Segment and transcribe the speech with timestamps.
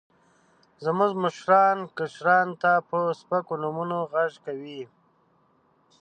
[0.85, 4.81] زموږ مشران، کشرانو ته په سپکو نومونو غږ کوي.